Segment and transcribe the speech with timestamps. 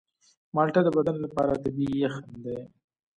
[0.55, 2.57] مالټه د بدن لپاره طبیعي یخن دی.